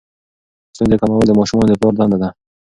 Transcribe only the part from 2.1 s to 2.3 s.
ده.